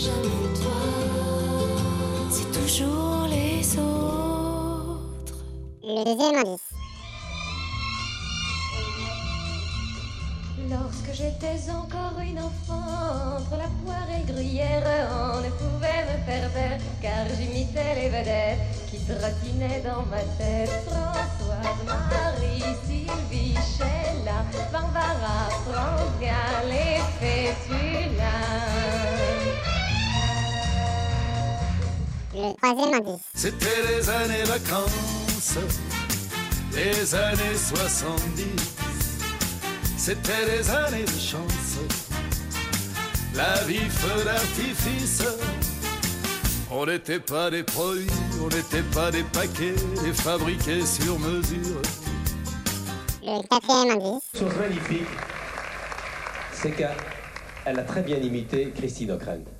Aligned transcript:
jamais, 0.00 0.48
toi 0.54 0.80
C'est 2.30 2.50
toujours 2.58 3.26
les 3.28 3.60
autres 3.78 5.44
Le 5.82 6.04
deuxième. 6.04 6.56
Lorsque 10.70 11.12
j'étais 11.12 11.70
encore 11.70 12.18
une 12.20 12.38
enfant, 12.38 13.36
entre 13.36 13.56
la 13.56 13.68
poire 13.82 14.08
et 14.08 14.26
le 14.26 14.32
gruyère, 14.32 14.86
on 15.12 15.40
ne 15.42 15.50
pouvait 15.50 16.04
me 16.08 16.16
faire 16.24 16.48
peur, 16.52 16.78
car 17.02 17.26
j'imitais 17.36 17.94
les 17.96 18.08
vedettes 18.08 18.60
qui 18.88 18.98
trottinaient 18.98 19.82
dans 19.82 20.06
ma 20.06 20.22
tête. 20.38 20.70
Françoise, 20.86 21.80
Marie, 21.86 22.62
troisième 32.54 32.94
indice. 32.94 33.22
C'était 33.34 33.82
les 33.88 34.08
années 34.08 34.42
vacances, 34.44 35.58
les 36.74 37.14
années 37.14 37.56
70. 37.56 38.44
C'était 39.96 40.46
les 40.46 40.70
années 40.70 41.04
de 41.04 41.20
chance, 41.20 41.78
la 43.34 43.62
vie 43.64 43.88
feu 43.90 44.24
d'artifice. 44.24 45.22
On 46.70 46.86
n'était 46.86 47.20
pas 47.20 47.50
des 47.50 47.64
produits, 47.64 48.08
on 48.42 48.48
n'était 48.48 48.82
pas 48.94 49.10
des 49.10 49.24
paquets, 49.24 49.74
des 50.02 50.12
fabriqués 50.14 50.86
sur 50.86 51.18
mesure. 51.18 51.82
Le 53.22 53.46
quatrième 53.46 53.90
indice. 53.90 54.22
chose 54.38 54.56
magnifique, 54.56 55.08
c'est 56.52 56.70
qu'elle 56.70 57.78
a 57.78 57.82
très 57.82 58.02
bien 58.02 58.16
imité 58.16 58.72
Christine 58.74 59.10
O'Krent. 59.12 59.59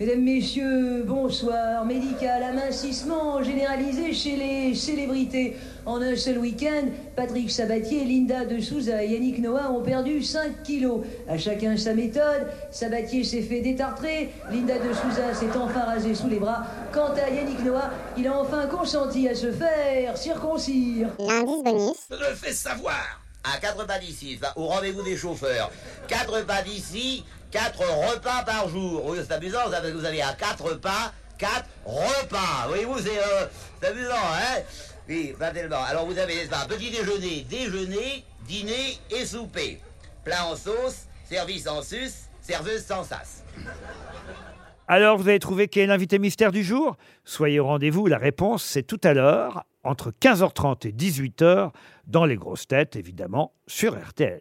Mesdames, 0.00 0.22
Messieurs, 0.22 1.02
bonsoir. 1.04 1.84
Médical, 1.84 2.40
amincissement 2.44 3.42
généralisé 3.42 4.12
chez 4.12 4.36
les 4.36 4.74
célébrités. 4.76 5.56
En 5.86 6.00
un 6.00 6.14
seul 6.14 6.38
week-end, 6.38 6.86
Patrick 7.16 7.50
Sabatier, 7.50 8.04
Linda 8.04 8.44
de 8.44 8.60
Souza 8.60 9.02
et 9.02 9.08
Yannick 9.08 9.40
Noah 9.40 9.72
ont 9.72 9.82
perdu 9.82 10.22
5 10.22 10.62
kilos. 10.62 11.00
À 11.28 11.36
chacun 11.36 11.76
sa 11.76 11.94
méthode. 11.94 12.46
Sabatier 12.70 13.24
s'est 13.24 13.42
fait 13.42 13.60
détartrer, 13.60 14.30
Linda 14.52 14.78
de 14.78 14.92
Souza 14.92 15.34
s'est 15.34 15.58
enfin 15.58 15.80
rasé 15.80 16.14
sous 16.14 16.28
les 16.28 16.38
bras. 16.38 16.62
Quant 16.92 17.12
à 17.14 17.28
Yannick 17.28 17.64
Noah, 17.64 17.90
il 18.16 18.28
a 18.28 18.38
enfin 18.40 18.66
consenti 18.68 19.28
à 19.28 19.34
se 19.34 19.50
faire 19.50 20.16
circoncire. 20.16 21.08
L'indice 21.18 21.64
bonus. 21.64 21.96
Je 22.08 22.16
le 22.16 22.36
fais 22.36 22.52
savoir 22.52 23.20
À 23.42 23.58
quatre 23.58 23.84
pas 23.84 23.98
d'ici, 23.98 24.36
va 24.36 24.52
au 24.54 24.66
rendez-vous 24.66 25.02
des 25.02 25.16
chauffeurs. 25.16 25.72
Quatre 26.06 26.46
pas 26.46 26.62
d'ici, 26.62 27.24
quatre 27.50 27.80
repas 27.80 28.42
par 28.44 28.68
jour. 28.68 29.04
Oui, 29.06 29.18
c'est 29.22 29.32
amusant, 29.32 29.70
parce 29.70 29.82
que 29.82 29.92
vous 29.92 30.04
avez 30.04 30.22
à 30.22 30.32
quatre 30.32 30.74
pas, 30.74 31.12
quatre 31.38 31.68
repas. 31.84 32.66
Voyez-vous, 32.68 32.98
c'est 32.98 33.18
euh, 33.18 33.46
c'est 33.80 33.88
amusant, 33.88 34.14
hein 34.14 34.62
Oui, 35.08 35.34
pas 35.38 35.50
tellement. 35.50 35.82
Alors 35.84 36.06
vous 36.06 36.18
avez, 36.18 36.36
n'est-ce 36.36 36.50
pas, 36.50 36.66
petit 36.68 36.90
déjeuner, 36.90 37.46
déjeuner, 37.48 38.24
dîner 38.46 38.98
et 39.10 39.24
souper. 39.24 39.80
Plat 40.24 40.46
en 40.46 40.56
sauce, 40.56 41.06
service 41.24 41.66
en 41.66 41.82
sus, 41.82 42.10
serveuse 42.40 42.84
sans 42.84 43.04
sas. 43.04 43.44
Alors 44.90 45.18
vous 45.18 45.28
avez 45.28 45.38
trouvé 45.38 45.68
qui 45.68 45.80
est 45.80 45.86
l'invité 45.86 46.18
mystère 46.18 46.50
du 46.50 46.64
jour? 46.64 46.96
Soyez 47.24 47.60
au 47.60 47.66
rendez-vous, 47.66 48.06
la 48.06 48.18
réponse 48.18 48.64
c'est 48.64 48.82
tout 48.82 49.00
à 49.04 49.12
l'heure, 49.12 49.64
entre 49.84 50.10
15h30 50.10 50.88
et 50.88 50.92
18h, 50.92 51.72
dans 52.06 52.24
les 52.24 52.36
grosses 52.36 52.66
têtes 52.66 52.96
évidemment, 52.96 53.52
sur 53.66 53.98
RTL. 53.98 54.36